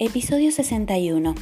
[0.00, 1.36] Episodio 61.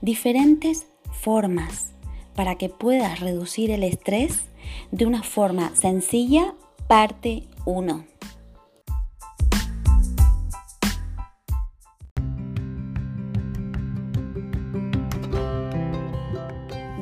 [0.00, 1.94] Diferentes formas
[2.36, 4.44] para que puedas reducir el estrés
[4.92, 6.54] de una forma sencilla,
[6.86, 8.04] parte 1.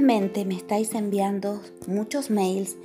[0.00, 2.76] Me estáis enviando muchos mails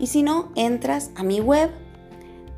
[0.00, 1.70] Y si no, entras a mi web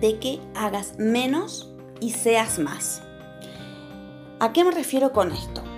[0.00, 3.02] de que hagas menos y seas más.
[4.38, 5.69] ¿A qué me refiero con esto?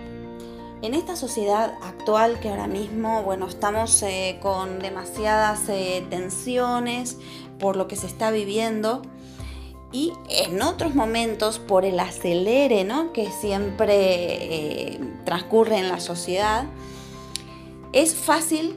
[0.83, 7.19] En esta sociedad actual que ahora mismo, bueno, estamos eh, con demasiadas eh, tensiones
[7.61, 9.03] por lo que se está viviendo
[9.93, 13.13] y en otros momentos por el acelere ¿no?
[13.13, 16.65] que siempre eh, transcurre en la sociedad,
[17.93, 18.77] es fácil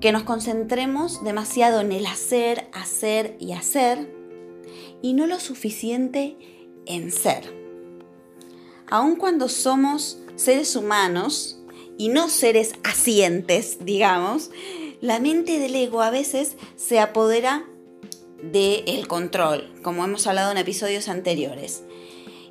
[0.00, 4.14] que nos concentremos demasiado en el hacer, hacer y hacer
[5.02, 6.36] y no lo suficiente
[6.86, 7.52] en ser.
[8.88, 11.58] Aun cuando somos seres humanos
[11.98, 14.50] y no seres asientes, digamos,
[15.00, 17.64] la mente del ego a veces se apodera
[18.42, 21.84] del control, como hemos hablado en episodios anteriores.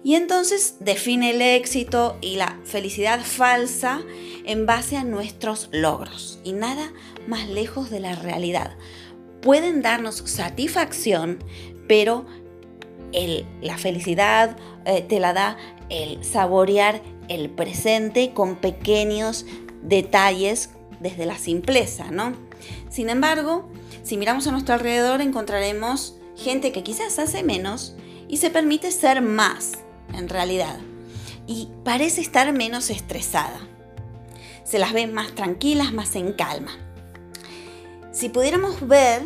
[0.03, 4.01] Y entonces define el éxito y la felicidad falsa
[4.45, 6.91] en base a nuestros logros y nada
[7.27, 8.75] más lejos de la realidad.
[9.41, 11.43] Pueden darnos satisfacción,
[11.87, 12.25] pero
[13.61, 15.57] la felicidad eh, te la da
[15.89, 17.01] el saborear
[17.35, 19.45] el presente con pequeños
[19.81, 22.33] detalles desde la simpleza, ¿no?
[22.89, 23.69] Sin embargo,
[24.03, 27.95] si miramos a nuestro alrededor encontraremos gente que quizás hace menos
[28.27, 29.73] y se permite ser más,
[30.13, 30.77] en realidad,
[31.47, 33.59] y parece estar menos estresada.
[34.63, 36.71] Se las ve más tranquilas, más en calma.
[38.11, 39.21] Si pudiéramos ver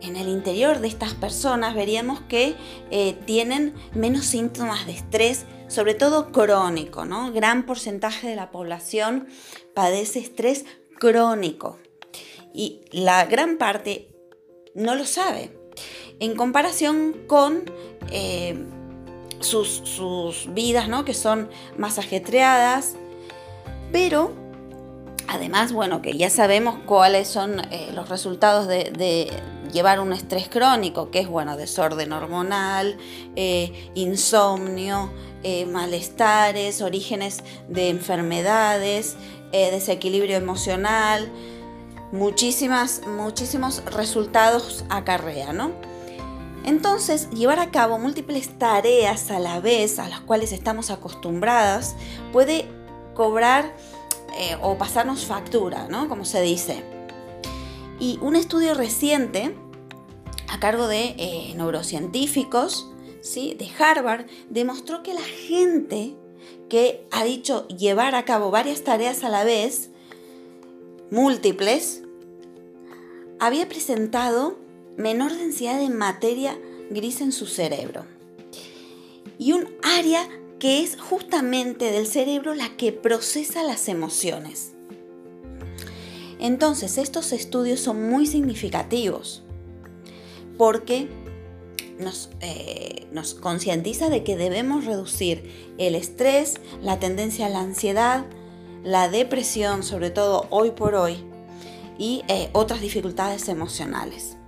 [0.00, 2.56] en el interior de estas personas, veríamos que
[2.90, 7.32] eh, tienen menos síntomas de estrés sobre todo crónico, ¿no?
[7.32, 9.26] Gran porcentaje de la población
[9.74, 10.64] padece estrés
[11.00, 11.80] crónico
[12.54, 14.08] y la gran parte
[14.76, 15.50] no lo sabe.
[16.20, 17.64] En comparación con
[18.12, 18.64] eh,
[19.40, 21.04] sus, vidas, ¿no?
[21.04, 22.94] Que son más ajetreadas,
[23.90, 24.32] pero
[25.28, 29.30] además, bueno, que ya sabemos cuáles son eh, los resultados de,
[29.72, 32.96] llevar un estrés crónico, que es, bueno, desorden hormonal,
[33.34, 35.10] eh, insomnio,
[35.42, 39.16] eh, malestares, orígenes de enfermedades,
[39.50, 41.28] desequilibrio emocional,
[42.10, 45.70] muchísimas, muchísimos resultados acarrea, ¿no?
[46.64, 51.94] Entonces, llevar a cabo múltiples tareas a la vez a las cuales estamos acostumbradas
[52.32, 52.66] puede
[53.14, 53.74] cobrar
[54.38, 56.08] eh, o pasarnos factura, ¿no?
[56.08, 56.82] Como se dice.
[58.00, 59.54] Y un estudio reciente
[60.48, 62.88] a cargo de neurocientíficos
[63.32, 66.14] de Harvard demostró que la gente
[66.68, 69.90] que ha dicho llevar a cabo varias tareas a la vez,
[71.10, 72.02] múltiples,
[73.40, 74.58] había presentado
[74.96, 76.58] menor densidad de materia
[76.90, 78.04] gris en su cerebro.
[79.38, 80.28] Y un área
[80.64, 84.72] que es justamente del cerebro la que procesa las emociones.
[86.40, 89.42] Entonces, estos estudios son muy significativos
[90.56, 91.10] porque
[92.40, 98.24] eh, nos, concientiza de que debemos reducir el estrés, la tendencia a la ansiedad,
[98.82, 101.18] la depresión, sobre todo hoy por hoy,
[101.98, 104.38] y eh, otras dificultades emocionales.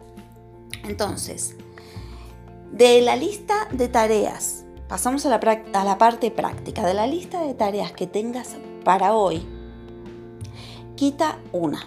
[0.83, 1.57] Entonces,
[2.73, 6.87] de la lista de tareas, pasamos a la, parte práctica.
[6.87, 9.47] De la lista de tareas que tengas para hoy,
[10.94, 11.87] quita una.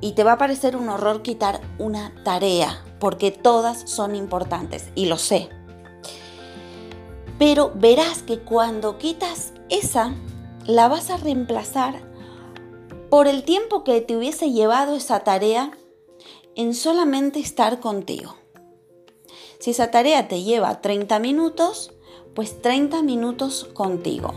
[0.00, 5.06] Y te va a parecer un horror quitar una tarea, porque todas son importantes y
[5.06, 5.48] lo sé.
[7.38, 10.14] Pero verás que cuando quitas esa,
[10.66, 12.00] la vas a reemplazar
[13.10, 15.72] por el tiempo que te hubiese llevado esa tarea
[16.54, 18.39] en solamente estar contigo.
[19.60, 21.92] Si esa tarea te lleva 30 minutos,
[22.34, 24.32] pues 30 minutos contigo,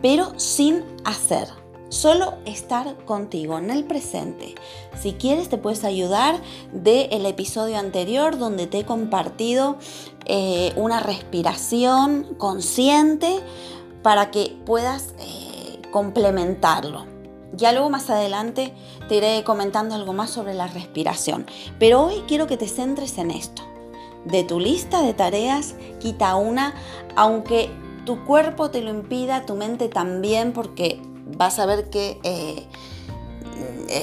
[0.00, 1.48] pero sin hacer
[1.88, 4.54] solo estar contigo en el presente.
[4.96, 6.40] Si quieres te puedes ayudar
[6.72, 9.76] del episodio anterior donde te he compartido
[10.26, 13.40] eh, una respiración consciente
[14.04, 17.06] para que puedas eh, complementarlo.
[17.54, 18.72] Ya luego más adelante
[19.08, 21.44] te iré comentando algo más sobre la respiración,
[21.80, 23.62] pero hoy quiero que te centres en esto.
[24.24, 26.74] De tu lista de tareas, quita una,
[27.16, 27.70] aunque
[28.04, 31.00] tu cuerpo te lo impida, tu mente también, porque
[31.36, 32.66] vas a ver que eh,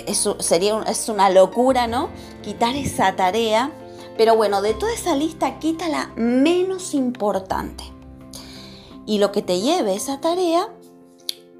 [0.07, 2.09] eso sería es una locura, ¿no?
[2.43, 3.71] Quitar esa tarea.
[4.17, 7.83] Pero bueno, de toda esa lista, quita la menos importante.
[9.05, 10.69] Y lo que te lleve esa tarea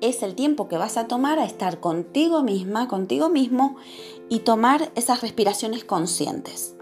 [0.02, 3.78] es el tiempo que vas a tomar a estar contigo misma, contigo mismo
[4.30, 6.76] y tomar esas respiraciones conscientes.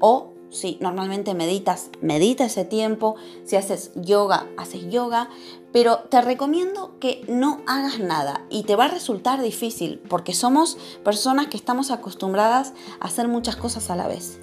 [0.00, 3.16] O si normalmente meditas, medita ese tiempo.
[3.44, 5.30] Si haces yoga, haces yoga.
[5.72, 10.76] Pero te recomiendo que no hagas nada y te va a resultar difícil porque somos
[11.04, 14.40] personas que estamos acostumbradas a hacer muchas cosas a la vez.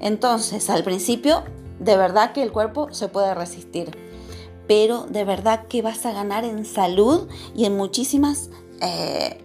[0.00, 1.42] Entonces, al principio,
[1.80, 3.96] de verdad que el cuerpo se puede resistir,
[4.68, 8.50] pero de verdad que vas a ganar en salud y en muchísimas
[8.82, 9.42] eh,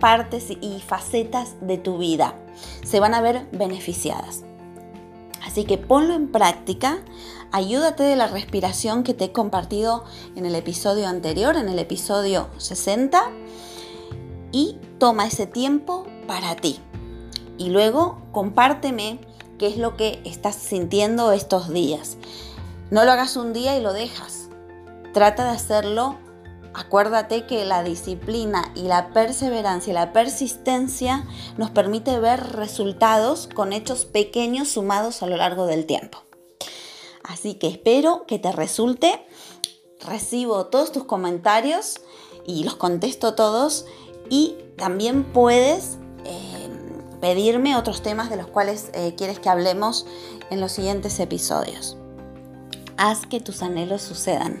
[0.00, 2.34] partes y facetas de tu vida.
[2.84, 4.44] Se van a ver beneficiadas.
[5.44, 6.98] Así que ponlo en práctica,
[7.52, 10.04] ayúdate de la respiración que te he compartido
[10.36, 13.30] en el episodio anterior, en el episodio 60,
[14.52, 16.80] y toma ese tiempo para ti.
[17.58, 19.20] Y luego compárteme
[19.58, 22.16] qué es lo que estás sintiendo estos días.
[22.90, 24.48] No lo hagas un día y lo dejas.
[25.12, 26.16] Trata de hacerlo.
[26.74, 31.24] Acuérdate que la disciplina y la perseverancia y la persistencia
[31.56, 36.18] nos permite ver resultados con hechos pequeños sumados a lo largo del tiempo.
[37.22, 39.24] Así que espero que te resulte.
[40.00, 42.00] Recibo todos tus comentarios
[42.44, 43.86] y los contesto todos.
[44.28, 46.68] Y también puedes eh,
[47.20, 50.06] pedirme otros temas de los cuales eh, quieres que hablemos
[50.50, 51.96] en los siguientes episodios.
[52.96, 54.60] Haz que tus anhelos sucedan.